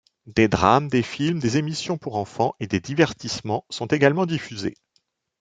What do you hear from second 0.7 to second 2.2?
des films, des émissions pour